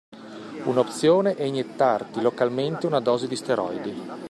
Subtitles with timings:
[0.63, 4.01] Un'opzione è iniettarti localmente una dose di steroidi.